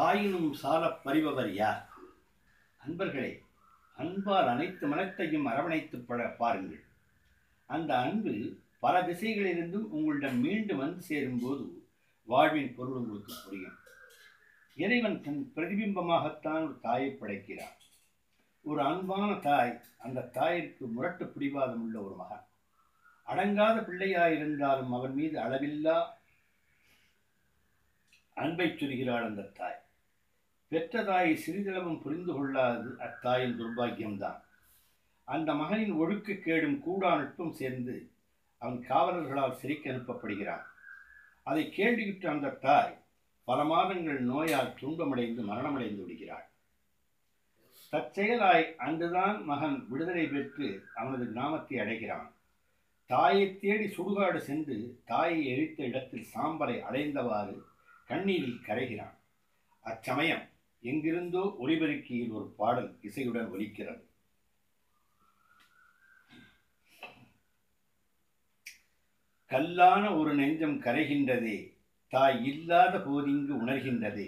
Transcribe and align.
தாயினும் 0.00 0.52
சாலப் 0.62 1.00
பறிபவர் 1.04 1.52
யார்? 1.52 1.88
அன்பர்களே 2.86 3.40
அன்பால் 3.96 4.48
அனைத்து 4.48 4.86
மனத்தையும் 4.86 5.46
அரவணைத்து 5.46 5.98
பட 5.98 6.28
பாருங்கள். 6.28 6.82
அந்த 7.66 7.98
அன்பு 7.98 8.58
பல 8.80 9.02
திசைகளிலிருந்தும் 9.02 9.90
உங்களிடம் 9.90 10.40
மீண்டும் 10.40 10.76
வந்து 10.78 11.02
சேரும்போது 11.02 11.86
வாழ்வின் 12.24 12.74
பொருள் 12.74 12.94
உங்களுக்கு 12.94 13.34
புரியும். 13.44 13.76
இறைவன் 14.76 15.22
தன் 15.22 15.52
பிரதிபிம்பமாகத்தான் 15.56 16.64
ஒரு 16.64 16.78
தாயை 16.80 17.10
படைக்கிறார். 17.10 17.78
ஒரு 18.62 18.82
அன்பான 18.82 19.38
தாய் 19.40 19.80
அந்த 19.98 20.30
தாயிற்கு 20.32 20.90
முரட்டு 20.90 21.28
பிடிவாதம் 21.28 21.82
உள்ள 21.82 22.00
ஒரு 22.00 22.14
மகன். 22.14 22.44
அடங்காத 23.26 23.80
பிள்ளையாயிருந்தாலும் 23.80 24.92
அவன் 24.92 25.14
மீது 25.14 25.40
அளவில்லா 25.40 26.04
அன்பை 28.34 28.70
சொல்கிறாள் 28.70 29.24
அந்த 29.24 29.42
தாய். 29.42 29.82
பெற்ற 30.74 31.02
தாயை 31.08 31.34
சிறிதளவும் 31.44 32.00
புரிந்து 32.04 32.32
கொள்ளாது 32.32 32.88
அத்தாயின் 33.06 33.58
துர்பாக்கியம்தான். 33.60 34.40
அந்த 35.28 35.50
மகனின் 35.60 35.94
ஒழுக்கக்கேடும் 36.02 36.78
கூடா 36.86 37.10
நட்பும் 37.16 37.56
சேர்ந்து 37.60 37.96
அவன் 38.62 38.78
காவலர்களால் 38.88 39.58
சிறைக்கு 39.60 39.88
அனுப்பப்படுகிறான். 39.92 40.64
அதை 41.48 41.62
கேள்வியுற்ற 41.76 42.26
அந்த 42.32 42.56
தாய் 42.64 42.94
பல 43.48 43.64
மாதங்கள் 43.64 44.20
நோயால் 44.30 44.76
துன்பமடைந்து 44.80 45.42
மரணமடைந்து 45.42 46.02
விடுகிறாள். 46.02 46.46
தற்செயலாய் 47.92 48.66
அன்றுதான் 48.84 49.36
மகன் 49.50 49.76
விடுதலை 49.90 50.24
பெற்று 50.26 50.68
அவனது 50.94 51.26
கிராமத்தை 51.32 51.76
அடைகிறான். 51.78 52.28
தாயை 53.10 53.46
தேடி 53.62 53.86
சுடுகாடு 53.96 54.40
சென்று 54.48 54.76
தாயை 55.10 55.38
எரித்த 55.52 55.80
இடத்தில் 55.90 56.26
சாம்பலை 56.34 56.76
அடைந்தவாறு 56.88 57.56
கண்ணீரில் 58.10 58.64
கரைகிறான். 58.68 59.16
அச்சமயம் 59.84 60.44
எங்கிருந்தோ 60.90 61.42
ஒலிபெருக்கியில் 61.64 62.34
ஒரு 62.38 62.46
பாடல் 62.56 62.90
இசையுடன் 63.02 63.48
ஒலிக்கிறது. 63.54 64.02
கல்லான 69.50 70.04
ஒரு 70.18 70.30
நெஞ்சம் 70.34 70.76
கரைகின்றதே 70.84 71.56
தாய் 72.12 72.38
இல்லாத 72.44 72.94
போதிங்கு 72.98 73.52
உணர்கின்றதே. 73.62 74.26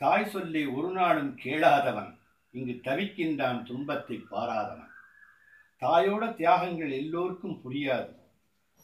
தாய் 0.00 0.28
சொல்லை 0.28 0.62
ஒரு 0.66 0.90
நாளும் 0.90 1.32
கேளாதவன் 1.42 2.10
இங்கு 2.54 2.74
தவிக்கின்றான் 2.86 3.60
துன்பத்தை 3.62 4.16
பாராதவன். 4.30 4.92
தாயோட 5.82 6.24
தியாகங்கள் 6.40 6.92
எல்லோருக்கும் 7.00 7.60
புரியாது 7.64 8.12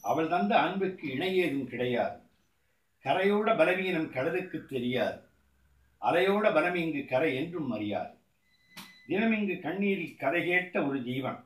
அவள் 0.05 0.28
தந்த 0.28 0.52
அன்புக்கு 0.61 1.06
இணையேதும் 1.17 1.70
கிடையாது. 1.73 2.17
கரையோட 3.05 3.48
பலவீனம் 3.56 4.12
கடலுக்கு 4.12 4.58
தெரியாது 4.75 5.20
அலையோட 6.03 6.53
வனம் 6.53 6.75
இங்கு 6.75 7.05
கரை 7.05 7.37
என்றும் 7.37 7.70
அறியாது. 7.70 8.15
தினம் 9.06 9.33
இங்கு 9.33 9.55
கண்ணீரில் 9.62 10.17
கதை 10.17 10.41
கேட்ட 10.47 10.84
ஒரு 10.84 10.98
ஜீவன் 11.03 11.39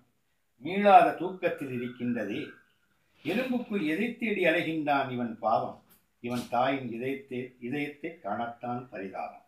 மீளாத 0.64 1.16
தூக்கத்தில் 1.16 1.72
இருக்கின்றதே. 1.77 2.42
எலும்புக்கு 3.24 3.86
எதை 3.86 4.08
தேடி 4.16 4.44
அலைகின்றான் 4.44 5.11
இவன் 5.11 5.38
பாவம். 5.38 5.78
இவன் 6.20 6.44
தாயின் 6.50 6.92
இதயத்தை 6.92 7.41
இதயத்தை 7.61 8.11
காணத்தான் 8.22 8.83
பரிதாபம். 8.91 9.43